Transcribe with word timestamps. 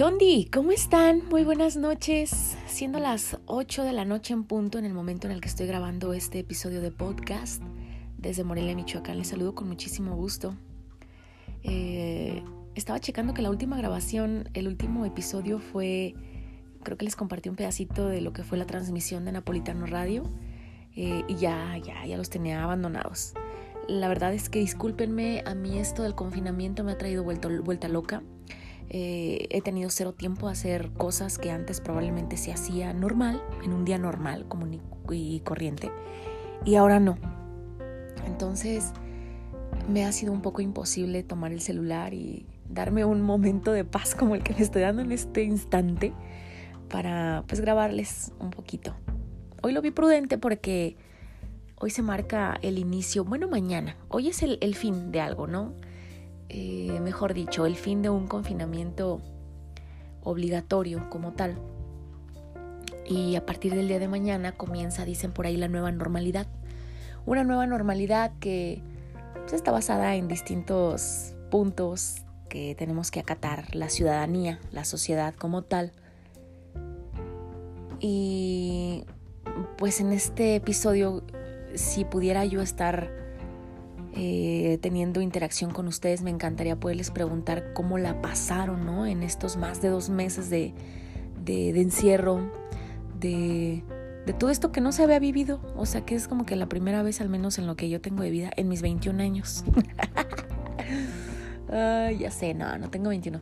¿Qué? 0.00 0.48
¿Cómo 0.50 0.72
están? 0.72 1.28
Muy 1.28 1.44
buenas 1.44 1.76
noches. 1.76 2.56
Siendo 2.66 2.98
las 3.00 3.36
8 3.44 3.84
de 3.84 3.92
la 3.92 4.06
noche 4.06 4.32
en 4.32 4.44
punto 4.44 4.78
en 4.78 4.86
el 4.86 4.94
momento 4.94 5.26
en 5.26 5.32
el 5.34 5.42
que 5.42 5.48
estoy 5.48 5.66
grabando 5.66 6.14
este 6.14 6.38
episodio 6.38 6.80
de 6.80 6.90
podcast 6.90 7.62
desde 8.16 8.42
Morelia, 8.42 8.74
Michoacán, 8.74 9.18
les 9.18 9.28
saludo 9.28 9.54
con 9.54 9.68
muchísimo 9.68 10.16
gusto. 10.16 10.54
Eh, 11.64 12.42
estaba 12.74 12.98
checando 12.98 13.34
que 13.34 13.42
la 13.42 13.50
última 13.50 13.76
grabación, 13.76 14.48
el 14.54 14.68
último 14.68 15.04
episodio 15.04 15.58
fue, 15.58 16.14
creo 16.82 16.96
que 16.96 17.04
les 17.04 17.14
compartí 17.14 17.50
un 17.50 17.56
pedacito 17.56 18.08
de 18.08 18.22
lo 18.22 18.32
que 18.32 18.42
fue 18.42 18.56
la 18.56 18.64
transmisión 18.64 19.26
de 19.26 19.32
Napolitano 19.32 19.84
Radio 19.84 20.22
eh, 20.96 21.24
y 21.28 21.34
ya, 21.34 21.76
ya, 21.76 22.06
ya 22.06 22.16
los 22.16 22.30
tenía 22.30 22.64
abandonados. 22.64 23.34
La 23.86 24.08
verdad 24.08 24.32
es 24.32 24.48
que 24.48 24.60
discúlpenme, 24.60 25.42
a 25.44 25.54
mí 25.54 25.78
esto 25.78 26.04
del 26.04 26.14
confinamiento 26.14 26.84
me 26.84 26.92
ha 26.92 26.96
traído 26.96 27.22
vuelta 27.22 27.88
loca. 27.88 28.22
Eh, 28.92 29.46
he 29.50 29.62
tenido 29.62 29.88
cero 29.88 30.12
tiempo 30.12 30.48
a 30.48 30.50
hacer 30.50 30.90
cosas 30.92 31.38
que 31.38 31.52
antes 31.52 31.80
probablemente 31.80 32.36
se 32.36 32.52
hacía 32.52 32.92
normal, 32.92 33.40
en 33.62 33.72
un 33.72 33.84
día 33.84 33.98
normal, 33.98 34.48
común 34.48 34.80
y 35.10 35.40
corriente, 35.40 35.92
y 36.64 36.74
ahora 36.74 36.98
no. 36.98 37.16
Entonces 38.26 38.92
me 39.88 40.04
ha 40.04 40.12
sido 40.12 40.32
un 40.32 40.42
poco 40.42 40.60
imposible 40.60 41.22
tomar 41.22 41.52
el 41.52 41.60
celular 41.60 42.14
y 42.14 42.46
darme 42.68 43.04
un 43.04 43.22
momento 43.22 43.72
de 43.72 43.84
paz 43.84 44.14
como 44.14 44.34
el 44.34 44.42
que 44.42 44.54
me 44.54 44.60
estoy 44.60 44.82
dando 44.82 45.02
en 45.02 45.12
este 45.12 45.44
instante 45.44 46.12
para 46.88 47.44
pues 47.46 47.60
grabarles 47.60 48.32
un 48.40 48.50
poquito. 48.50 48.94
Hoy 49.62 49.72
lo 49.72 49.82
vi 49.82 49.90
prudente 49.90 50.38
porque 50.38 50.96
hoy 51.76 51.90
se 51.90 52.02
marca 52.02 52.58
el 52.62 52.78
inicio, 52.78 53.24
bueno 53.24 53.48
mañana, 53.48 53.96
hoy 54.08 54.28
es 54.28 54.42
el, 54.42 54.58
el 54.60 54.74
fin 54.74 55.12
de 55.12 55.20
algo, 55.20 55.46
¿no? 55.46 55.74
Eh, 56.52 56.98
mejor 57.00 57.32
dicho, 57.32 57.64
el 57.64 57.76
fin 57.76 58.02
de 58.02 58.10
un 58.10 58.26
confinamiento 58.26 59.20
obligatorio 60.24 61.08
como 61.08 61.32
tal. 61.32 61.56
Y 63.06 63.36
a 63.36 63.46
partir 63.46 63.72
del 63.72 63.86
día 63.86 64.00
de 64.00 64.08
mañana 64.08 64.52
comienza, 64.56 65.04
dicen 65.04 65.30
por 65.32 65.46
ahí, 65.46 65.56
la 65.56 65.68
nueva 65.68 65.92
normalidad. 65.92 66.48
Una 67.24 67.44
nueva 67.44 67.68
normalidad 67.68 68.32
que 68.40 68.82
pues, 69.34 69.52
está 69.52 69.70
basada 69.70 70.16
en 70.16 70.26
distintos 70.26 71.34
puntos 71.52 72.24
que 72.48 72.74
tenemos 72.74 73.12
que 73.12 73.20
acatar, 73.20 73.72
la 73.76 73.88
ciudadanía, 73.88 74.58
la 74.72 74.84
sociedad 74.84 75.34
como 75.34 75.62
tal. 75.62 75.92
Y 78.00 79.04
pues 79.78 80.00
en 80.00 80.12
este 80.12 80.56
episodio, 80.56 81.22
si 81.74 82.04
pudiera 82.04 82.44
yo 82.44 82.60
estar 82.60 83.19
eh, 84.12 84.78
teniendo 84.82 85.20
interacción 85.20 85.70
con 85.70 85.86
ustedes, 85.86 86.22
me 86.22 86.30
encantaría 86.30 86.74
poderles 86.74 87.10
preguntar 87.10 87.72
cómo 87.72 87.96
la 87.96 88.20
pasaron, 88.20 88.84
¿no? 88.84 89.06
En 89.06 89.22
estos 89.22 89.56
más 89.56 89.80
de 89.80 89.88
dos 89.88 90.10
meses 90.10 90.50
de, 90.50 90.74
de, 91.44 91.70
encierro, 91.80 92.50
de, 93.20 93.84
de, 94.26 94.32
todo 94.32 94.50
esto 94.50 94.72
que 94.72 94.80
no 94.80 94.90
se 94.90 95.04
había 95.04 95.20
vivido. 95.20 95.60
O 95.76 95.86
sea, 95.86 96.04
que 96.04 96.16
es 96.16 96.26
como 96.26 96.44
que 96.44 96.56
la 96.56 96.68
primera 96.68 97.04
vez, 97.04 97.20
al 97.20 97.28
menos 97.28 97.58
en 97.58 97.68
lo 97.68 97.76
que 97.76 97.88
yo 97.88 98.00
tengo 98.00 98.24
de 98.24 98.30
vida, 98.30 98.50
en 98.56 98.68
mis 98.68 98.82
21 98.82 99.22
años. 99.22 99.64
ya 101.68 102.30
sé, 102.32 102.54
no, 102.54 102.78
no 102.78 102.90
tengo 102.90 103.10
21. 103.10 103.40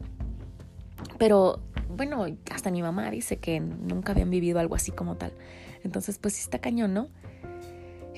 Pero 1.16 1.62
bueno, 1.96 2.26
hasta 2.52 2.70
mi 2.70 2.82
mamá 2.82 3.10
dice 3.10 3.38
que 3.38 3.58
nunca 3.58 4.12
habían 4.12 4.28
vivido 4.28 4.60
algo 4.60 4.74
así 4.74 4.92
como 4.92 5.16
tal. 5.16 5.32
Entonces, 5.82 6.18
pues 6.18 6.34
sí 6.34 6.42
está 6.42 6.58
cañón, 6.58 6.92
¿no? 6.92 7.08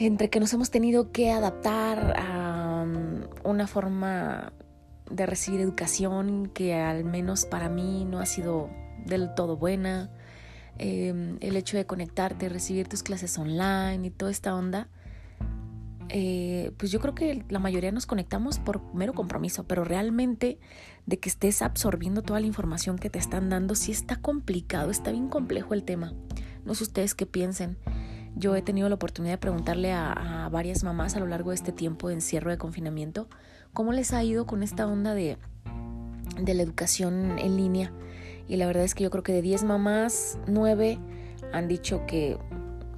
entre 0.01 0.31
que 0.31 0.41
nos 0.41 0.53
hemos 0.55 0.71
tenido 0.71 1.13
que 1.13 1.31
adaptar 1.31 2.15
a 2.19 2.40
una 3.51 3.67
forma 3.67 4.53
de 5.11 5.27
recibir 5.27 5.61
educación 5.61 6.51
que 6.55 6.75
al 6.75 7.05
menos 7.05 7.45
para 7.45 7.69
mí 7.69 8.05
no 8.05 8.21
ha 8.21 8.27
sido 8.27 8.71
del 9.05 9.35
todo 9.35 9.57
buena, 9.57 10.11
em, 10.79 11.37
el 11.41 11.57
hecho 11.57 11.77
de 11.77 11.87
conectarte, 11.87 12.49
recibir 12.49 12.89
tus 12.89 13.03
clases 13.03 13.37
online 13.39 14.07
y 14.07 14.11
toda 14.11 14.31
esta 14.31 14.55
onda, 14.55 14.89
eh, 16.13 16.73
pues 16.77 16.91
yo 16.91 16.99
creo 16.99 17.15
que 17.15 17.45
la 17.49 17.61
mayoría 17.61 17.93
nos 17.93 18.07
conectamos 18.07 18.59
por 18.59 18.83
mero 18.95 19.13
compromiso, 19.13 19.65
pero 19.65 19.85
realmente 19.85 20.59
de 21.07 21.19
que 21.21 21.29
estés 21.29 21.63
absorbiendo 21.63 22.23
toda 22.23 22.41
la 22.41 22.47
información 22.47 22.99
que 22.99 23.11
te 23.11 23.19
están 23.21 23.49
dando, 23.49 23.77
sí 23.77 23.93
está 23.93 24.17
complicado, 24.17 24.91
está 24.91 25.13
bien 25.13 25.29
complejo 25.29 25.73
el 25.73 25.85
tema. 25.85 26.13
No 26.65 26.75
sé 26.75 26.83
ustedes 26.85 27.15
qué 27.15 27.27
piensen. 27.27 27.79
Yo 28.37 28.57
he 28.57 28.63
tenido 28.63 28.89
la 28.89 28.95
oportunidad 28.95 29.35
de 29.35 29.39
preguntarle 29.39 29.93
a, 29.93 30.49
varias 30.51 30.83
mamás 30.83 31.17
a 31.17 31.21
lo 31.21 31.27
largo 31.27 31.51
de 31.51 31.57
este 31.57 31.73
tiempo 31.73 32.09
de 32.09 32.15
encierro 32.15 32.51
de 32.51 32.59
confinamiento 32.59 33.29
cómo 33.73 33.93
les 33.93 34.13
ha 34.13 34.25
ido 34.25 34.47
con 34.47 34.63
esta 34.63 34.87
onda 34.87 35.15
de, 35.15 35.39
de 36.41 36.55
la 36.55 36.63
educación 36.63 37.39
en 37.39 37.57
línea. 37.57 37.93
Y 38.49 38.57
la 38.57 38.67
verdad 38.67 38.83
es 38.85 38.95
que 38.95 39.05
yo 39.05 39.11
creo 39.11 39.23
que 39.23 39.33
de 39.33 39.43
10 39.43 39.65
mamás, 39.65 40.39
9 40.49 40.99
han 41.53 41.69
dicho 41.69 42.05
que 42.07 42.39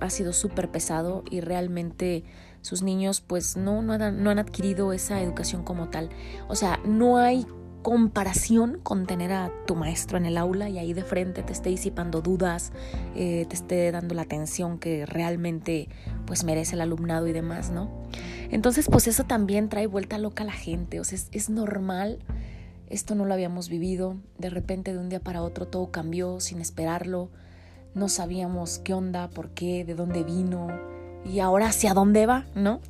ha 0.00 0.10
sido 0.10 0.32
súper 0.32 0.70
pesado 0.70 1.24
y 1.30 1.40
realmente 1.40 2.24
sus 2.62 2.82
niños 2.82 3.20
pues 3.20 3.56
no, 3.56 3.82
no, 3.82 3.92
han, 3.92 4.22
no 4.22 4.30
han 4.30 4.38
adquirido 4.38 4.92
esa 4.92 5.20
educación 5.20 5.62
como 5.62 5.90
tal. 5.90 6.08
O 6.48 6.54
sea, 6.54 6.80
no 6.84 7.18
hay 7.18 7.46
comparación 7.82 8.78
con 8.82 9.06
tener 9.06 9.32
a 9.32 9.52
tu 9.66 9.74
maestro 9.74 10.16
en 10.16 10.24
el 10.24 10.38
aula 10.38 10.68
y 10.68 10.78
ahí 10.78 10.92
de 10.92 11.02
frente 11.02 11.42
te 11.42 11.52
esté 11.52 11.68
disipando 11.68 12.22
dudas, 12.22 12.72
eh, 13.14 13.44
te 13.48 13.54
esté 13.54 13.90
dando 13.90 14.14
la 14.14 14.22
atención 14.22 14.78
que 14.78 15.04
realmente 15.04 15.88
pues 16.26 16.44
merece 16.44 16.76
el 16.76 16.80
alumnado 16.80 17.26
y 17.26 17.32
demás, 17.32 17.70
¿no? 17.70 17.90
Entonces 18.50 18.88
pues 18.90 19.08
eso 19.08 19.24
también 19.24 19.68
trae 19.68 19.86
vuelta 19.86 20.18
loca 20.18 20.44
a 20.44 20.46
la 20.46 20.52
gente, 20.52 21.00
o 21.00 21.04
sea, 21.04 21.16
es, 21.16 21.28
es 21.32 21.50
normal, 21.50 22.20
esto 22.88 23.14
no 23.14 23.24
lo 23.24 23.34
habíamos 23.34 23.68
vivido, 23.68 24.16
de 24.38 24.50
repente 24.50 24.92
de 24.92 24.98
un 24.98 25.08
día 25.08 25.20
para 25.20 25.42
otro 25.42 25.66
todo 25.66 25.90
cambió 25.90 26.40
sin 26.40 26.60
esperarlo, 26.60 27.30
no 27.94 28.08
sabíamos 28.08 28.78
qué 28.78 28.94
onda, 28.94 29.28
por 29.28 29.50
qué, 29.50 29.84
de 29.84 29.94
dónde 29.94 30.22
vino 30.24 30.68
y 31.24 31.40
ahora 31.40 31.66
hacia 31.66 31.94
dónde 31.94 32.26
va, 32.26 32.46
¿no? 32.54 32.80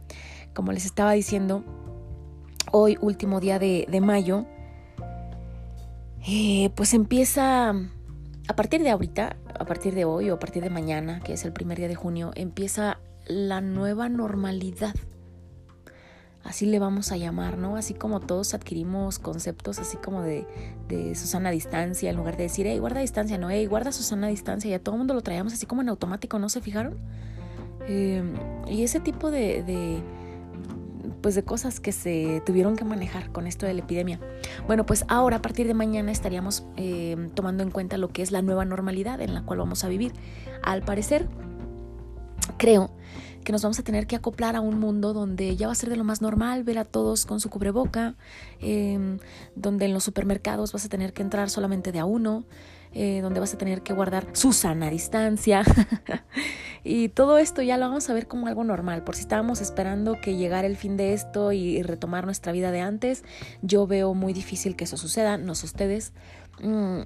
Como 0.54 0.72
les 0.72 0.84
estaba 0.84 1.12
diciendo, 1.12 1.64
hoy 2.72 2.98
último 3.00 3.40
día 3.40 3.58
de, 3.58 3.86
de 3.90 4.00
mayo, 4.00 4.46
eh, 6.26 6.70
pues 6.74 6.94
empieza 6.94 7.70
a 7.70 8.56
partir 8.56 8.82
de 8.82 8.90
ahorita, 8.90 9.36
a 9.58 9.64
partir 9.64 9.94
de 9.94 10.04
hoy 10.04 10.30
o 10.30 10.34
a 10.34 10.38
partir 10.38 10.62
de 10.62 10.70
mañana, 10.70 11.20
que 11.20 11.32
es 11.32 11.44
el 11.44 11.52
primer 11.52 11.78
día 11.78 11.88
de 11.88 11.94
junio, 11.94 12.32
empieza 12.34 12.98
la 13.26 13.60
nueva 13.60 14.08
normalidad. 14.08 14.94
Así 16.44 16.66
le 16.66 16.80
vamos 16.80 17.12
a 17.12 17.16
llamar, 17.16 17.56
¿no? 17.56 17.76
Así 17.76 17.94
como 17.94 18.18
todos 18.18 18.52
adquirimos 18.52 19.20
conceptos 19.20 19.78
así 19.78 19.96
como 19.96 20.22
de, 20.22 20.44
de 20.88 21.14
Susana 21.14 21.50
distancia, 21.50 22.10
en 22.10 22.16
lugar 22.16 22.36
de 22.36 22.44
decir, 22.44 22.66
hey, 22.66 22.78
guarda 22.78 23.00
distancia, 23.00 23.38
no, 23.38 23.48
hey, 23.48 23.66
guarda 23.66 23.92
Susana 23.92 24.26
distancia, 24.26 24.68
y 24.68 24.74
a 24.74 24.82
todo 24.82 24.96
el 24.96 24.98
mundo 24.98 25.14
lo 25.14 25.22
traíamos 25.22 25.52
así 25.52 25.66
como 25.66 25.82
en 25.82 25.88
automático, 25.88 26.40
¿no 26.40 26.48
se 26.48 26.60
fijaron? 26.60 26.98
Eh, 27.86 28.24
y 28.68 28.82
ese 28.82 28.98
tipo 28.98 29.30
de 29.30 30.02
pues 31.22 31.34
de 31.34 31.44
cosas 31.44 31.80
que 31.80 31.92
se 31.92 32.42
tuvieron 32.44 32.76
que 32.76 32.84
manejar 32.84 33.30
con 33.30 33.46
esto 33.46 33.66
de 33.66 33.74
la 33.74 33.80
epidemia. 33.80 34.20
Bueno, 34.66 34.84
pues 34.84 35.04
ahora 35.08 35.36
a 35.36 35.42
partir 35.42 35.66
de 35.66 35.74
mañana 35.74 36.12
estaríamos 36.12 36.64
eh, 36.76 37.30
tomando 37.34 37.62
en 37.62 37.70
cuenta 37.70 37.96
lo 37.96 38.08
que 38.08 38.22
es 38.22 38.30
la 38.32 38.42
nueva 38.42 38.64
normalidad 38.64 39.20
en 39.20 39.34
la 39.34 39.42
cual 39.42 39.60
vamos 39.60 39.84
a 39.84 39.88
vivir. 39.88 40.12
Al 40.62 40.82
parecer, 40.82 41.28
creo 42.58 42.90
que 43.44 43.52
nos 43.52 43.62
vamos 43.62 43.78
a 43.78 43.82
tener 43.82 44.06
que 44.06 44.16
acoplar 44.16 44.56
a 44.56 44.60
un 44.60 44.78
mundo 44.78 45.12
donde 45.12 45.56
ya 45.56 45.66
va 45.66 45.72
a 45.72 45.76
ser 45.76 45.88
de 45.88 45.96
lo 45.96 46.04
más 46.04 46.22
normal 46.22 46.62
ver 46.64 46.78
a 46.78 46.84
todos 46.84 47.26
con 47.26 47.40
su 47.40 47.50
cubreboca, 47.50 48.14
em, 48.60 49.18
donde 49.56 49.86
en 49.86 49.94
los 49.94 50.04
supermercados 50.04 50.72
vas 50.72 50.84
a 50.84 50.88
tener 50.88 51.12
que 51.12 51.22
entrar 51.22 51.50
solamente 51.50 51.92
de 51.92 51.98
a 51.98 52.04
uno, 52.04 52.44
eh, 52.94 53.20
donde 53.22 53.40
vas 53.40 53.54
a 53.54 53.58
tener 53.58 53.82
que 53.82 53.92
guardar 53.92 54.26
su 54.32 54.52
sana 54.52 54.90
distancia. 54.90 55.62
y 56.84 57.08
todo 57.08 57.38
esto 57.38 57.62
ya 57.62 57.76
lo 57.76 57.88
vamos 57.88 58.10
a 58.10 58.14
ver 58.14 58.28
como 58.28 58.46
algo 58.46 58.64
normal. 58.64 59.02
Por 59.04 59.16
si 59.16 59.22
estábamos 59.22 59.60
esperando 59.60 60.20
que 60.20 60.36
llegara 60.36 60.66
el 60.66 60.76
fin 60.76 60.96
de 60.96 61.12
esto 61.12 61.52
y, 61.52 61.82
retomar 61.82 62.24
nuestra 62.24 62.52
vida 62.52 62.70
de 62.70 62.80
antes, 62.80 63.24
yo 63.62 63.86
veo 63.86 64.14
muy 64.14 64.32
difícil 64.32 64.76
que 64.76 64.84
eso 64.84 64.96
suceda, 64.96 65.38
no 65.38 65.54
sé 65.54 65.66
ustedes. 65.66 66.12
Mm, 66.62 67.00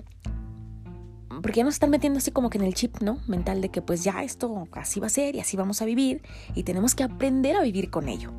porque 1.43 1.59
ya 1.59 1.65
nos 1.65 1.75
están 1.75 1.91
metiendo 1.91 2.19
así 2.19 2.31
como 2.31 2.50
que 2.50 2.59
en 2.59 2.65
el 2.65 2.75
chip, 2.75 3.00
¿no? 3.00 3.19
Mental 3.27 3.61
de 3.61 3.69
que 3.69 3.82
pues 3.82 4.03
ya 4.05 4.23
esto 4.23 4.69
así 4.73 5.00
va 5.00 5.06
a 5.06 5.11
ser 5.11 5.37
y 5.37 5.41
así 5.41 5.56
vamos 5.56 5.82
a 5.82 5.85
vivir 5.85 6.23
y 6.55 6.62
tenemos 6.62 6.94
que 6.94 7.05
aprender 7.05 7.56
a 7.56 7.62
vivir 7.62 7.91
con 7.91 8.09
ello. 8.09 8.32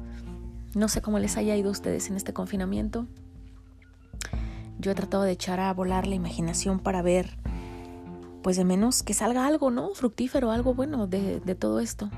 No 0.74 0.88
sé 0.90 1.02
cómo 1.02 1.20
les 1.20 1.38
haya 1.38 1.56
ido 1.56 1.70
a 1.70 1.72
ustedes 1.72 2.10
en 2.10 2.18
este 2.18 2.34
confinamiento. 2.34 3.08
Yo 4.80 4.92
he 4.92 4.96
tratado 4.96 5.24
de 5.24 5.32
echar 5.32 5.60
a 5.60 5.74
volar 5.74 6.08
la 6.08 6.16
imaginación 6.16 6.80
para 6.80 7.02
ver, 7.02 7.38
pues 8.44 8.58
de 8.58 8.66
menos 8.66 9.04
que 9.04 9.14
salga 9.14 9.48
algo, 9.48 9.72
¿no? 9.72 9.90
Fructífero, 9.94 10.52
algo 10.52 10.74
bueno 10.74 11.08
de, 11.08 11.40
todo 11.56 11.80
esto. 11.80 12.10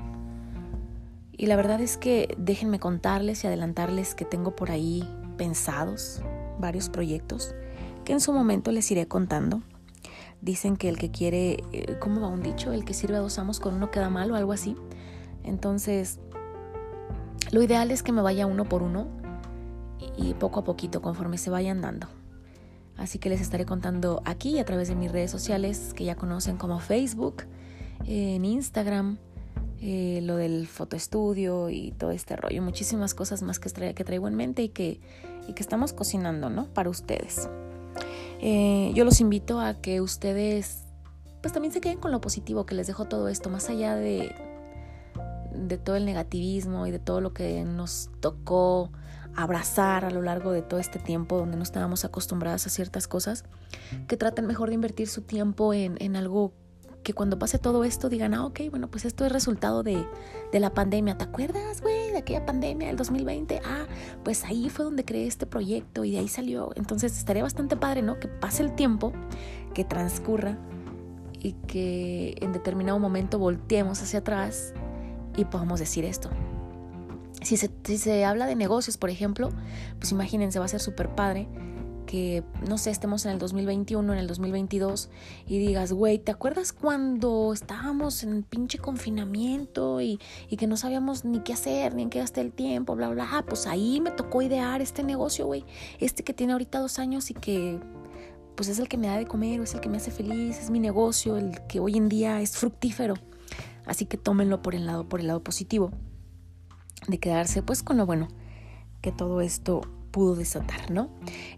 Y 1.36 1.46
la 1.46 1.56
verdad 1.56 1.80
es 1.80 1.96
que 1.96 2.34
déjenme 2.38 2.78
contarles 2.78 3.44
y 3.44 3.46
adelantarles 3.46 4.14
que 4.14 4.24
tengo 4.24 4.54
por 4.54 4.70
ahí 4.70 5.08
pensados 5.38 6.20
varios 6.58 6.90
proyectos 6.90 7.54
que 8.04 8.12
en 8.12 8.20
su 8.20 8.32
momento 8.32 8.72
les 8.72 8.90
iré 8.90 9.08
contando 9.08 9.62
dicen 10.42 10.76
que 10.76 10.88
el 10.88 10.98
que 10.98 11.10
quiere, 11.10 11.64
eh, 11.72 11.96
¿cómo 12.00 12.20
va 12.20 12.28
un 12.28 12.42
dicho? 12.42 12.72
El 12.72 12.84
que 12.84 12.94
sirve 12.94 13.16
a 13.16 13.20
dos 13.20 13.38
amos 13.38 13.60
con 13.60 13.74
uno 13.74 13.90
queda 13.90 14.10
mal 14.10 14.30
o 14.30 14.36
algo 14.36 14.52
así. 14.52 14.76
Entonces, 15.44 16.18
lo 17.50 17.62
ideal 17.62 17.90
es 17.90 18.02
que 18.02 18.12
me 18.12 18.22
vaya 18.22 18.46
uno 18.46 18.64
por 18.64 18.82
uno 18.82 19.06
y 20.16 20.34
poco 20.34 20.60
a 20.60 20.64
poquito 20.64 21.02
conforme 21.02 21.38
se 21.38 21.50
vayan 21.50 21.80
dando. 21.80 22.08
Así 23.00 23.18
que 23.18 23.30
les 23.30 23.40
estaré 23.40 23.64
contando 23.64 24.20
aquí 24.26 24.58
a 24.58 24.64
través 24.66 24.88
de 24.88 24.94
mis 24.94 25.10
redes 25.10 25.30
sociales 25.30 25.94
que 25.94 26.04
ya 26.04 26.16
conocen 26.16 26.58
como 26.58 26.80
Facebook, 26.80 27.44
en 28.04 28.44
Instagram, 28.44 29.16
eh, 29.80 30.20
lo 30.22 30.36
del 30.36 30.66
fotoestudio 30.66 31.70
y 31.70 31.92
todo 31.92 32.10
este 32.10 32.36
rollo. 32.36 32.60
Muchísimas 32.60 33.14
cosas 33.14 33.40
más 33.40 33.58
que, 33.58 33.70
traigo 33.70 34.28
en 34.28 34.34
mente 34.34 34.62
y 34.62 34.68
que, 34.68 35.00
y 35.48 35.54
que 35.54 35.62
estamos 35.62 35.94
cocinando, 35.94 36.50
¿no? 36.50 36.66
Para 36.74 36.90
ustedes. 36.90 37.48
Eh, 38.42 38.92
yo 38.94 39.06
los 39.06 39.22
invito 39.22 39.60
a 39.60 39.80
que 39.80 40.02
ustedes 40.02 40.84
pues 41.40 41.54
también 41.54 41.72
se 41.72 41.80
queden 41.80 41.98
con 41.98 42.10
lo 42.10 42.20
positivo 42.20 42.66
que 42.66 42.74
les 42.74 42.86
dejo 42.86 43.06
todo 43.06 43.28
esto, 43.28 43.48
más 43.48 43.70
allá 43.70 43.96
de 43.96 44.34
todo 45.82 45.96
el 45.96 46.04
negativismo 46.04 46.86
y 46.86 46.90
de 46.90 46.98
todo 46.98 47.22
lo 47.22 47.32
que 47.32 47.64
nos 47.64 48.10
tocó 48.20 48.90
abrazar 49.34 50.04
a 50.04 50.10
lo 50.10 50.22
largo 50.22 50.52
de 50.52 50.62
todo 50.62 50.80
este 50.80 50.98
tiempo 50.98 51.38
donde 51.38 51.56
no 51.56 51.62
estábamos 51.62 52.04
acostumbradas 52.04 52.66
a 52.66 52.70
ciertas 52.70 53.08
cosas, 53.08 53.44
que 54.08 54.16
traten 54.16 54.46
mejor 54.46 54.68
de 54.68 54.74
invertir 54.74 55.08
su 55.08 55.22
tiempo 55.22 55.72
en, 55.74 55.96
en 56.00 56.16
algo 56.16 56.52
que 57.02 57.14
cuando 57.14 57.38
pase 57.38 57.58
todo 57.58 57.84
esto 57.84 58.08
digan, 58.08 58.34
ah, 58.34 58.44
ok, 58.46 58.60
bueno, 58.70 58.90
pues 58.90 59.04
esto 59.04 59.24
es 59.24 59.32
resultado 59.32 59.82
de, 59.82 60.06
de 60.52 60.60
la 60.60 60.74
pandemia. 60.74 61.16
¿Te 61.16 61.24
acuerdas, 61.24 61.80
güey, 61.80 62.10
de 62.10 62.18
aquella 62.18 62.44
pandemia 62.44 62.88
del 62.88 62.96
2020? 62.96 63.60
Ah, 63.64 63.86
pues 64.22 64.44
ahí 64.44 64.68
fue 64.68 64.84
donde 64.84 65.04
creé 65.04 65.26
este 65.26 65.46
proyecto 65.46 66.04
y 66.04 66.12
de 66.12 66.18
ahí 66.18 66.28
salió. 66.28 66.72
Entonces 66.76 67.16
estaría 67.16 67.42
bastante 67.42 67.76
padre, 67.76 68.02
¿no? 68.02 68.18
Que 68.20 68.28
pase 68.28 68.62
el 68.62 68.74
tiempo, 68.74 69.12
que 69.74 69.84
transcurra 69.84 70.58
y 71.38 71.52
que 71.66 72.36
en 72.40 72.52
determinado 72.52 72.98
momento 72.98 73.38
volteemos 73.38 74.02
hacia 74.02 74.18
atrás 74.18 74.74
y 75.36 75.46
podamos 75.46 75.80
decir 75.80 76.04
esto. 76.04 76.28
Si 77.42 77.56
se, 77.56 77.70
si 77.84 77.98
se 77.98 78.24
habla 78.24 78.46
de 78.46 78.54
negocios, 78.54 78.96
por 78.96 79.10
ejemplo, 79.10 79.50
pues 79.98 80.12
imagínense, 80.12 80.58
va 80.58 80.66
a 80.66 80.68
ser 80.68 80.80
súper 80.80 81.14
padre 81.14 81.48
que, 82.10 82.42
no 82.68 82.76
sé, 82.76 82.90
estemos 82.90 83.24
en 83.24 83.30
el 83.30 83.38
2021, 83.38 84.12
en 84.12 84.18
el 84.18 84.26
2022 84.26 85.10
y 85.46 85.58
digas, 85.58 85.92
güey, 85.92 86.18
¿te 86.18 86.32
acuerdas 86.32 86.72
cuando 86.72 87.52
estábamos 87.52 88.24
en 88.24 88.42
pinche 88.42 88.78
confinamiento 88.78 90.00
y, 90.00 90.18
y, 90.48 90.56
que 90.56 90.66
no 90.66 90.76
sabíamos 90.76 91.24
ni 91.24 91.38
qué 91.38 91.52
hacer, 91.52 91.94
ni 91.94 92.02
en 92.02 92.10
qué 92.10 92.18
gastar 92.18 92.44
el 92.44 92.52
tiempo, 92.52 92.96
bla, 92.96 93.10
bla? 93.10 93.28
Ah, 93.30 93.44
pues 93.46 93.68
ahí 93.68 94.00
me 94.00 94.10
tocó 94.10 94.42
idear 94.42 94.82
este 94.82 95.04
negocio, 95.04 95.46
güey, 95.46 95.64
este 96.00 96.24
que 96.24 96.34
tiene 96.34 96.52
ahorita 96.52 96.80
dos 96.80 96.98
años 96.98 97.30
y 97.30 97.34
que 97.34 97.78
pues 98.56 98.68
es 98.68 98.80
el 98.80 98.88
que 98.88 98.98
me 98.98 99.06
da 99.06 99.16
de 99.16 99.26
comer, 99.26 99.60
es 99.60 99.74
el 99.74 99.80
que 99.80 99.88
me 99.88 99.98
hace 99.98 100.10
feliz, 100.10 100.58
es 100.58 100.68
mi 100.68 100.80
negocio, 100.80 101.36
el 101.36 101.60
que 101.68 101.78
hoy 101.78 101.96
en 101.96 102.08
día 102.08 102.40
es 102.40 102.56
fructífero. 102.56 103.14
Así 103.86 104.04
que 104.04 104.16
tómenlo 104.16 104.62
por 104.62 104.74
el 104.74 104.84
lado, 104.84 105.08
por 105.08 105.20
el 105.20 105.28
lado 105.28 105.44
positivo 105.44 105.92
de 107.10 107.18
quedarse 107.18 107.62
pues 107.62 107.82
con 107.82 107.96
lo 107.96 108.06
bueno 108.06 108.28
que 109.00 109.12
todo 109.12 109.40
esto 109.40 109.82
pudo 110.10 110.34
desatar, 110.36 110.90
¿no? 110.90 111.08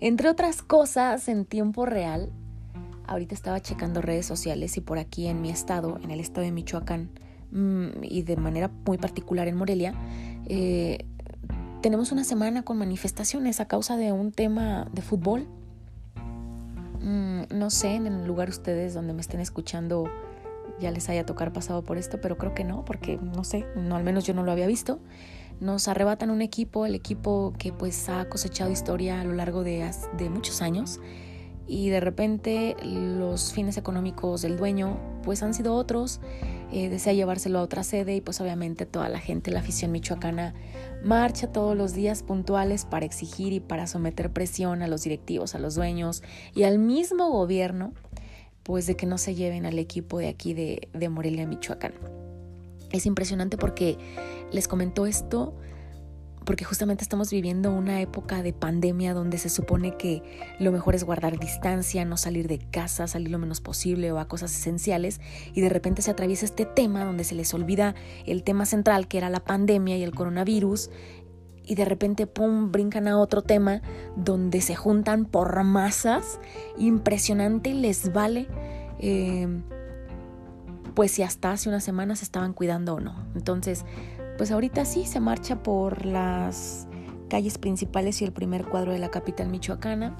Entre 0.00 0.28
otras 0.28 0.62
cosas, 0.62 1.28
en 1.28 1.44
tiempo 1.44 1.86
real, 1.86 2.30
ahorita 3.06 3.34
estaba 3.34 3.60
checando 3.60 4.00
redes 4.00 4.26
sociales 4.26 4.76
y 4.76 4.80
por 4.80 4.98
aquí 4.98 5.26
en 5.26 5.40
mi 5.40 5.50
estado, 5.50 5.98
en 6.02 6.10
el 6.10 6.20
estado 6.20 6.44
de 6.44 6.52
Michoacán, 6.52 7.10
mm, 7.50 8.02
y 8.02 8.22
de 8.22 8.36
manera 8.36 8.70
muy 8.86 8.98
particular 8.98 9.48
en 9.48 9.56
Morelia, 9.56 9.94
eh, 10.46 11.06
tenemos 11.80 12.12
una 12.12 12.24
semana 12.24 12.62
con 12.62 12.78
manifestaciones 12.78 13.58
a 13.60 13.66
causa 13.66 13.96
de 13.96 14.12
un 14.12 14.30
tema 14.30 14.88
de 14.92 15.02
fútbol. 15.02 15.48
Mm, 17.00 17.42
no 17.50 17.70
sé 17.70 17.94
en 17.94 18.06
el 18.06 18.26
lugar 18.26 18.48
ustedes 18.48 18.94
donde 18.94 19.12
me 19.14 19.20
estén 19.20 19.40
escuchando 19.40 20.08
ya 20.78 20.90
les 20.90 21.08
haya 21.08 21.26
tocar 21.26 21.52
pasado 21.52 21.82
por 21.82 21.98
esto, 21.98 22.20
pero 22.20 22.36
creo 22.38 22.54
que 22.54 22.64
no, 22.64 22.84
porque 22.84 23.18
no 23.18 23.44
sé, 23.44 23.66
no 23.76 23.96
al 23.96 24.04
menos 24.04 24.24
yo 24.24 24.34
no 24.34 24.42
lo 24.42 24.52
había 24.52 24.66
visto. 24.66 25.00
Nos 25.62 25.86
arrebatan 25.86 26.30
un 26.30 26.42
equipo, 26.42 26.86
el 26.86 26.96
equipo 26.96 27.52
que 27.56 27.72
pues 27.72 28.08
ha 28.08 28.28
cosechado 28.28 28.72
historia 28.72 29.20
a 29.20 29.24
lo 29.24 29.32
largo 29.32 29.62
de, 29.62 29.88
muchos 30.28 30.60
años 30.60 30.98
y 31.68 31.88
de 31.88 32.00
repente 32.00 32.74
los 32.82 33.52
fines 33.52 33.76
económicos 33.76 34.42
del 34.42 34.56
dueño 34.56 34.98
pues 35.22 35.40
han 35.44 35.54
sido 35.54 35.76
otros, 35.76 36.20
eh, 36.72 36.88
desea 36.88 37.12
llevárselo 37.12 37.60
a 37.60 37.62
otra 37.62 37.84
sede 37.84 38.16
y 38.16 38.20
pues 38.20 38.40
obviamente 38.40 38.86
toda 38.86 39.08
la 39.08 39.20
gente, 39.20 39.52
la 39.52 39.60
afición 39.60 39.92
michoacana 39.92 40.52
marcha 41.04 41.52
todos 41.52 41.76
los 41.76 41.92
días 41.92 42.24
puntuales 42.24 42.84
para 42.84 43.06
exigir 43.06 43.52
y 43.52 43.60
para 43.60 43.86
someter 43.86 44.32
presión 44.32 44.82
a 44.82 44.88
los 44.88 45.04
directivos, 45.04 45.54
a 45.54 45.60
los 45.60 45.76
dueños 45.76 46.24
y 46.56 46.64
al 46.64 46.80
mismo 46.80 47.30
gobierno 47.30 47.92
pues 48.64 48.88
de 48.88 48.96
que 48.96 49.06
no 49.06 49.16
se 49.16 49.36
lleven 49.36 49.64
al 49.64 49.78
equipo 49.78 50.18
de 50.18 50.26
aquí 50.26 50.54
de 50.54 51.08
Morelia, 51.08 51.46
Michoacán. 51.46 52.21
Es 52.92 53.06
impresionante 53.06 53.56
porque 53.56 53.98
les 54.52 54.68
comento 54.68 55.06
esto 55.06 55.54
porque 56.44 56.64
justamente 56.64 57.02
estamos 57.04 57.30
viviendo 57.30 57.70
una 57.70 58.00
época 58.00 58.42
de 58.42 58.52
pandemia 58.52 59.14
donde 59.14 59.38
se 59.38 59.48
supone 59.48 59.96
que 59.96 60.22
lo 60.58 60.72
mejor 60.72 60.94
es 60.94 61.04
guardar 61.04 61.38
distancia, 61.38 62.04
no 62.04 62.16
salir 62.16 62.48
de 62.48 62.58
casa, 62.58 63.06
salir 63.06 63.30
lo 63.30 63.38
menos 63.38 63.60
posible 63.60 64.10
o 64.12 64.18
a 64.18 64.28
cosas 64.28 64.52
esenciales 64.52 65.20
y 65.54 65.60
de 65.60 65.68
repente 65.68 66.02
se 66.02 66.10
atraviesa 66.10 66.44
este 66.44 66.66
tema 66.66 67.04
donde 67.04 67.24
se 67.24 67.34
les 67.34 67.52
olvida 67.54 67.94
el 68.26 68.42
tema 68.42 68.66
central 68.66 69.08
que 69.08 69.18
era 69.18 69.30
la 69.30 69.40
pandemia 69.40 69.96
y 69.96 70.02
el 70.02 70.14
coronavirus 70.14 70.90
y 71.64 71.76
de 71.76 71.84
repente, 71.84 72.26
¡pum!, 72.26 72.72
brincan 72.72 73.06
a 73.06 73.18
otro 73.18 73.42
tema 73.42 73.82
donde 74.16 74.60
se 74.60 74.74
juntan 74.74 75.26
por 75.26 75.62
masas, 75.62 76.40
impresionante 76.76 77.72
les 77.72 78.12
vale, 78.12 78.48
eh, 78.98 79.46
pues 80.94 81.12
si 81.12 81.22
hasta 81.22 81.52
hace 81.52 81.68
unas 81.68 81.84
semanas 81.84 82.20
se 82.20 82.24
estaban 82.24 82.52
cuidando 82.52 82.94
o 82.94 83.00
no. 83.00 83.14
Entonces, 83.34 83.84
pues 84.36 84.50
ahorita 84.50 84.84
sí 84.84 85.06
se 85.06 85.20
marcha 85.20 85.62
por 85.62 86.06
las 86.06 86.86
calles 87.28 87.58
principales 87.58 88.20
y 88.20 88.24
el 88.24 88.32
primer 88.32 88.64
cuadro 88.64 88.92
de 88.92 88.98
la 88.98 89.10
capital 89.10 89.48
michoacana, 89.48 90.16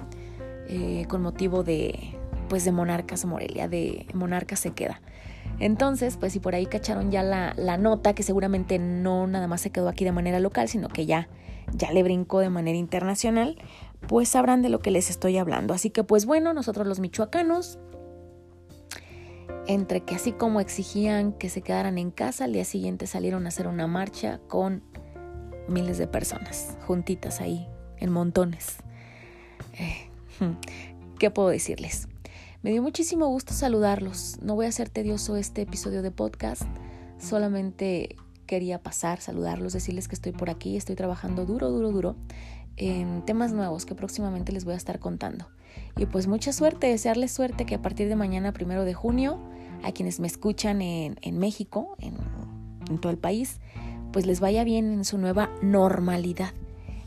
eh, 0.69 1.07
con 1.09 1.23
motivo 1.23 1.63
de, 1.63 2.17
pues 2.49 2.65
de 2.65 2.73
Monarcas 2.73 3.25
Morelia, 3.25 3.69
de 3.69 4.07
Monarcas 4.15 4.61
se 4.61 4.73
queda. 4.73 5.01
Entonces, 5.59 6.17
pues 6.17 6.33
si 6.33 6.41
por 6.41 6.55
ahí 6.55 6.67
cacharon 6.67 7.11
ya 7.11 7.23
la, 7.23 7.55
la, 7.57 7.77
nota, 7.77 8.15
que 8.15 8.23
seguramente 8.23 8.79
no 8.79 9.27
nada 9.27 9.47
más 9.47 9.61
se 9.61 9.71
quedó 9.71 9.89
aquí 9.89 10.05
de 10.05 10.13
manera 10.13 10.41
local, 10.41 10.69
sino 10.69 10.89
que 10.89 11.07
ya, 11.07 11.29
ya 11.75 11.93
le 11.93 12.03
brincó 12.03 12.41
de 12.41 12.49
manera 12.49 12.79
internacional, 12.79 13.59
pues 14.09 14.31
sabrán 14.31 14.63
de 14.63 14.69
lo 14.69 14.81
que 14.81 14.91
les 14.91 15.11
estoy 15.11 15.37
hablando. 15.37 15.75
Así 15.75 15.91
que 15.91 16.05
pues 16.05 16.27
bueno, 16.27 16.55
nosotros 16.55 16.87
los 16.87 17.01
michoacanos, 17.01 17.79
entre 19.67 20.03
que 20.03 20.15
así 20.15 20.33
como 20.33 20.61
exigían 20.61 21.33
que 21.33 21.49
se 21.49 21.63
quedaran 21.63 21.99
en 21.99 22.11
casa, 22.11 22.45
al 22.45 22.53
día 22.53 22.65
siguiente 22.65 23.07
salieron 23.07 23.47
a 23.47 23.49
hacer 23.49 23.69
una 23.69 23.87
marcha 23.87 24.41
con 24.49 24.83
miles 25.69 25.99
de 25.99 26.07
personas, 26.07 26.77
juntitas 26.87 27.41
ahí, 27.41 27.69
en 27.99 28.11
montones. 28.11 28.79
Eh, 29.79 30.11
¿Qué 31.19 31.31
puedo 31.31 31.49
decirles? 31.49 32.09
Me 32.63 32.71
dio 32.71 32.83
muchísimo 32.83 33.27
gusto 33.27 33.53
saludarlos. 33.55 34.39
No 34.43 34.55
voy 34.55 34.67
a 34.67 34.69
hacer 34.69 34.89
tedioso 34.89 35.37
este 35.37 35.63
episodio 35.63 36.03
de 36.03 36.11
podcast. 36.11 36.63
Solamente 37.19 38.17
quería 38.47 38.83
pasar, 38.83 39.21
saludarlos, 39.21 39.73
decirles 39.73 40.09
que 40.09 40.15
estoy 40.15 40.33
por 40.33 40.51
aquí, 40.51 40.77
estoy 40.77 40.95
trabajando 40.97 41.47
duro, 41.47 41.71
duro, 41.71 41.91
duro 41.91 42.17
en 42.77 43.25
temas 43.25 43.53
nuevos 43.53 43.87
que 43.87 43.95
próximamente 43.95 44.53
les 44.53 44.65
voy 44.65 44.75
a 44.75 44.77
estar 44.77 44.99
contando. 44.99 45.49
Y 45.97 46.07
pues 46.07 46.27
mucha 46.27 46.53
suerte, 46.53 46.87
desearles 46.87 47.33
suerte 47.33 47.67
que 47.67 47.75
a 47.75 47.83
partir 47.83 48.09
de 48.09 48.17
mañana, 48.17 48.53
primero 48.53 48.85
de 48.85 48.95
junio, 48.95 49.41
a 49.83 49.93
quienes 49.93 50.21
me 50.21 50.27
escuchan 50.27 50.83
en, 50.83 51.17
en 51.23 51.39
México, 51.39 51.97
en, 51.99 52.15
en 52.89 52.99
todo 52.99 53.13
el 53.13 53.19
país, 53.19 53.61
pues 54.13 54.27
les 54.27 54.41
vaya 54.41 54.65
bien 54.65 54.93
en 54.93 55.05
su 55.05 55.19
nueva 55.19 55.51
normalidad 55.63 56.53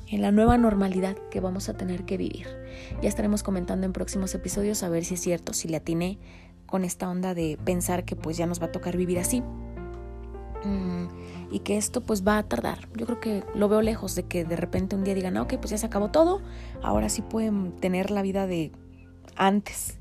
en 0.07 0.21
la 0.21 0.31
nueva 0.31 0.57
normalidad 0.57 1.17
que 1.29 1.39
vamos 1.39 1.69
a 1.69 1.75
tener 1.75 2.05
que 2.05 2.17
vivir. 2.17 2.47
Ya 3.01 3.09
estaremos 3.09 3.43
comentando 3.43 3.85
en 3.85 3.93
próximos 3.93 4.33
episodios 4.35 4.83
a 4.83 4.89
ver 4.89 5.05
si 5.05 5.15
es 5.15 5.21
cierto, 5.21 5.53
si 5.53 5.67
le 5.67 5.77
atiné 5.77 6.19
con 6.65 6.83
esta 6.83 7.09
onda 7.09 7.33
de 7.33 7.57
pensar 7.63 8.05
que 8.05 8.15
pues 8.15 8.37
ya 8.37 8.45
nos 8.45 8.61
va 8.61 8.67
a 8.67 8.71
tocar 8.71 8.97
vivir 8.97 9.19
así. 9.19 9.41
Mm, 10.63 11.07
y 11.51 11.59
que 11.59 11.77
esto 11.77 12.01
pues 12.01 12.25
va 12.25 12.37
a 12.37 12.43
tardar. 12.43 12.89
Yo 12.95 13.05
creo 13.05 13.19
que 13.19 13.43
lo 13.53 13.69
veo 13.69 13.81
lejos 13.81 14.15
de 14.15 14.23
que 14.23 14.45
de 14.45 14.55
repente 14.55 14.95
un 14.95 15.03
día 15.03 15.13
digan, 15.13 15.37
ah, 15.37 15.43
ok, 15.43 15.55
pues 15.57 15.69
ya 15.69 15.77
se 15.77 15.85
acabó 15.85 16.09
todo, 16.09 16.41
ahora 16.81 17.09
sí 17.09 17.21
pueden 17.21 17.71
tener 17.73 18.11
la 18.11 18.21
vida 18.21 18.47
de 18.47 18.71
antes, 19.35 19.99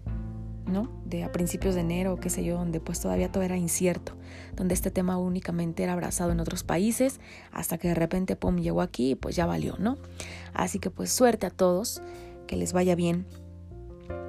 ¿no? 0.67 0.91
De 1.05 1.25
a 1.25 1.33
principios 1.33 1.75
de 1.75 1.83
enero, 1.83 2.17
qué 2.17 2.31
sé 2.31 2.45
yo, 2.45 2.57
donde 2.57 2.81
pues 2.81 3.01
todavía 3.01 3.31
todo 3.31 3.43
era 3.43 3.57
incierto, 3.57 4.15
donde 4.57 4.75
este 4.75 4.91
tema 4.91 5.19
únicamente 5.19 5.83
era 5.83 5.93
abrazado 5.93 6.33
en 6.33 6.41
otros 6.41 6.65
países, 6.65 7.21
hasta 7.53 7.79
que 7.79 7.89
de 7.89 7.95
repente, 7.95 8.37
pum, 8.37 8.57
llegó 8.57 8.81
aquí 8.83 9.11
y 9.11 9.15
pues 9.15 9.37
ya 9.37 9.47
valió, 9.47 9.77
¿no? 9.79 9.99
Así 10.53 10.79
que 10.79 10.91
pues 10.91 11.11
suerte 11.11 11.47
a 11.47 11.51
todos, 11.51 12.03
que 12.47 12.57
les 12.57 12.73
vaya 12.73 12.95
bien 12.95 13.27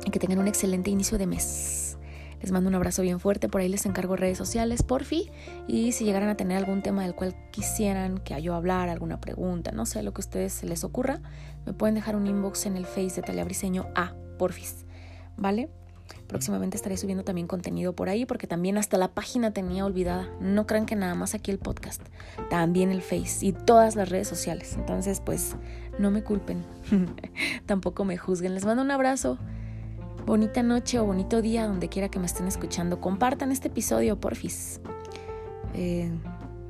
y 0.06 0.12
que 0.12 0.20
tengan 0.20 0.39
un 0.39 0.48
excelente 0.48 0.89
inicio 0.89 1.18
de 1.18 1.27
mes. 1.27 1.98
Les 2.42 2.51
mando 2.51 2.70
un 2.70 2.75
abrazo 2.75 3.01
bien 3.01 3.20
fuerte, 3.20 3.50
por 3.50 3.62
ahí 3.62 3.70
les 3.70 3.86
encargo 3.86 4.15
redes 4.15 4.38
sociales, 4.38 4.84
porfi, 4.84 5.32
y 5.68 5.94
si 5.94 6.06
llegaran 6.06 6.30
a 6.30 6.38
tener 6.38 6.58
algún 6.58 6.84
tema 6.84 7.01
del 7.04 7.15
cual 7.15 7.36
quisieran 7.51 8.20
que 8.20 8.39
yo 8.42 8.54
hablar, 8.54 8.89
alguna 8.89 9.20
pregunta, 9.20 9.72
no 9.72 9.86
sé, 9.86 10.04
lo 10.04 10.13
que 10.13 10.20
a 10.20 10.25
ustedes 10.25 10.54
se 10.54 10.68
les 10.68 10.84
ocurra, 10.84 11.22
me 11.65 11.74
pueden 11.74 11.96
dejar 11.96 12.15
un 12.15 12.27
inbox 12.27 12.68
en 12.68 12.77
el 12.77 12.86
Face 12.86 13.15
de 13.15 13.22
Teleabriseño 13.24 13.88
A, 13.96 14.13
porfis, 14.38 14.86
¿vale? 15.38 15.70
Próximamente 16.28 16.78
estaré 16.78 16.98
subiendo 16.98 17.24
también 17.24 17.48
contenido 17.48 17.94
por 17.94 18.10
ahí 18.10 18.26
porque 18.26 18.48
también 18.48 18.78
hasta 18.78 18.98
la 18.98 19.14
página 19.14 19.52
tenía 19.52 19.86
olvidada. 19.86 20.30
No 20.40 20.66
crean 20.68 20.86
que 20.86 20.96
nada 20.96 21.16
más 21.16 21.36
aquí 21.36 21.52
el 21.52 21.60
podcast, 21.60 22.02
también 22.50 22.92
el 22.92 23.02
Face 23.02 23.46
y 23.46 23.54
todas 23.54 23.96
las 23.96 24.10
redes 24.10 24.28
sociales. 24.28 24.76
Entonces, 24.78 25.22
pues 25.22 25.56
no 26.00 26.12
me 26.12 26.24
culpen, 26.24 26.66
tampoco 27.66 28.06
me 28.06 28.18
juzguen. 28.18 28.54
Les 28.54 28.66
mando 28.66 28.82
un 28.82 28.92
abrazo 28.92 29.38
Bonita 30.26 30.64
noche 30.64 30.98
o 30.98 31.06
bonito 31.06 31.44
día 31.44 31.68
donde 31.68 31.88
quiera 31.88 32.10
que 32.10 32.18
me 32.18 32.26
estén 32.26 32.48
escuchando. 32.48 33.00
Compartan 33.00 33.52
este 33.52 33.68
episodio, 33.68 34.20
porfis. 34.20 34.82
Eh, 35.76 36.10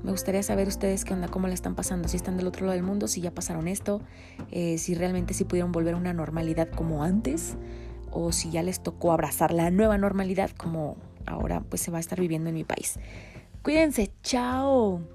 me 0.04 0.12
gustaría 0.12 0.44
saber 0.44 0.68
ustedes 0.68 1.06
qué 1.06 1.14
onda, 1.14 1.30
cómo 1.30 1.48
le 1.48 1.54
están 1.54 1.74
pasando, 1.74 2.10
si 2.10 2.18
están 2.18 2.36
del 2.36 2.48
otro 2.48 2.66
lado 2.66 2.76
del 2.76 2.84
mundo, 2.84 3.08
si 3.08 3.22
ya 3.22 3.32
pasaron 3.32 3.70
esto, 3.70 4.02
eh, 4.52 4.78
si 4.78 4.94
realmente 4.94 5.34
sí 5.34 5.46
pudieron 5.46 5.72
volver 5.72 5.94
a 5.94 5.98
una 5.98 6.12
normalidad 6.12 6.68
como 6.68 7.02
antes 7.02 7.56
o 8.16 8.32
si 8.32 8.50
ya 8.50 8.64
les 8.64 8.82
tocó 8.82 9.12
abrazar 9.12 9.54
la 9.54 9.70
nueva 9.70 9.98
normalidad 9.98 10.50
como 10.52 10.96
ahora 11.26 11.62
pues 11.62 11.82
se 11.82 11.92
va 11.92 11.98
a 11.98 12.00
estar 12.00 12.20
viviendo 12.20 12.50
en 12.50 12.56
mi 12.56 12.64
país. 12.64 12.98
Cuídense, 13.62 14.12
chao. 14.24 15.15